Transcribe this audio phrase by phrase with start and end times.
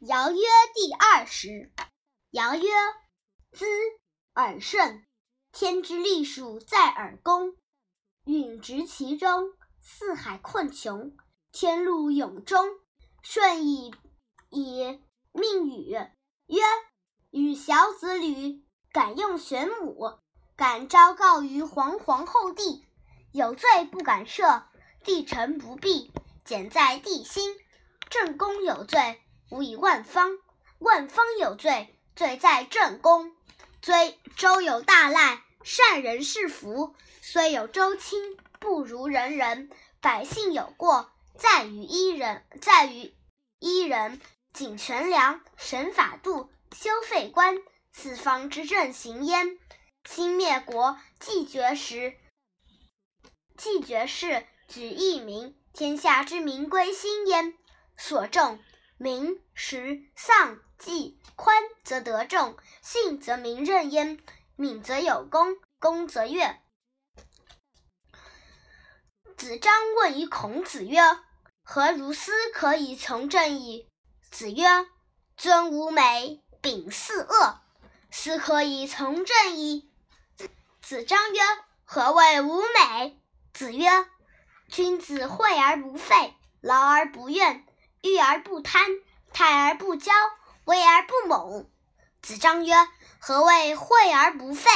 [0.00, 0.38] 尧曰
[0.74, 1.72] 第二十。
[2.30, 2.68] 尧曰
[3.50, 3.66] ：“兹
[4.34, 5.04] 耳顺，
[5.50, 7.56] 天之历数在耳宫，
[8.24, 11.16] 允直其中，四海困穷，
[11.50, 12.68] 天路永终。
[13.24, 13.92] 舜以
[14.50, 15.00] 以
[15.32, 16.12] 命禹曰
[17.30, 20.20] ：‘禹小子履，敢用玄母，
[20.54, 22.86] 敢昭告于皇皇后帝。
[23.32, 24.62] 有罪不敢赦，
[25.02, 26.12] 帝臣不避，
[26.44, 27.56] 简在帝心。
[28.08, 30.38] 正宫有罪。’”吾以万方，
[30.78, 33.34] 万方有罪，罪在正宫。
[33.80, 39.70] 虽周有大赖，善人是福；虽有周亲，不如人人。
[40.00, 43.14] 百姓有过，在于一人，在于
[43.58, 44.20] 一人。
[44.52, 47.56] 谨权良，审法度，修废官，
[47.92, 49.58] 四方之正行焉。
[50.04, 52.14] 兴灭国，继绝食，
[53.56, 57.54] 继绝世，举一民，天下之民归心焉。
[57.96, 58.58] 所重。
[58.98, 64.18] 民食丧祭宽则得众，信则民任焉。
[64.56, 66.60] 敏则有功，功则悦。
[69.36, 70.98] 子张问于孔子曰
[71.62, 73.88] ：“何如斯可以从政矣？”
[74.32, 74.66] 子曰
[75.38, 77.60] ：“尊吾美，秉四恶，
[78.10, 79.88] 斯可以从政矣。”
[80.82, 81.40] 子张曰
[81.86, 83.22] ：“何谓吾美？”
[83.54, 83.88] 子曰
[84.68, 87.64] ：“君子惠而不费，劳而不怨。”
[88.02, 88.86] 育而不贪，
[89.32, 90.12] 泰而不骄，
[90.64, 91.68] 威而不猛。
[92.22, 92.74] 子张曰
[93.18, 94.70] ：“何谓惠而不费？”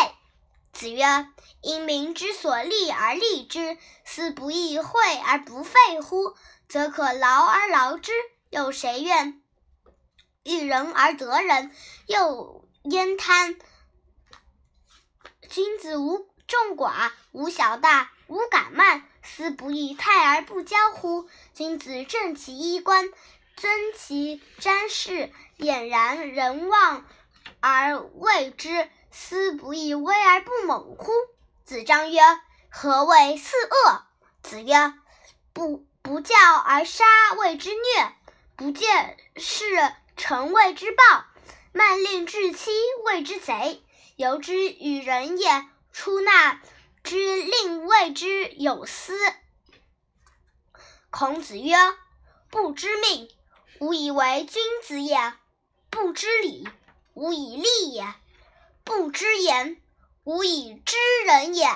[0.72, 1.28] 子曰
[1.60, 6.34] ：“因民之所利而利之，斯不亦惠而不费乎？
[6.68, 8.12] 则可劳而劳之，
[8.50, 9.42] 有谁怨？
[10.42, 11.70] 育人而得人，
[12.06, 13.56] 又焉贪？
[15.48, 21.28] 君子无众寡，无小大，无敢慢。”斯不亦泰而不骄乎？
[21.54, 23.08] 君子正其衣冠，
[23.56, 27.06] 尊其瞻视，俨然人望
[27.60, 31.12] 而畏之，斯不亦威而不猛乎？
[31.64, 32.20] 子张曰
[32.68, 34.02] ：“何谓四恶？”
[34.42, 34.94] 子曰
[35.54, 37.04] ：“不不教而杀
[37.38, 38.12] 谓之虐，
[38.56, 39.64] 不见事
[40.16, 41.24] 成谓之暴，
[41.72, 42.72] 慢令至期
[43.04, 43.82] 谓之贼。
[44.16, 46.60] 由之与人也，出纳。”
[47.02, 49.14] 之令谓之有司。
[51.10, 51.74] 孔子曰
[52.50, 53.28] ：“不知命，
[53.80, 55.34] 无以为君子也；
[55.90, 56.68] 不知礼，
[57.14, 58.14] 无以立也；
[58.84, 59.82] 不知言，
[60.24, 60.96] 无以知
[61.26, 61.68] 人也。”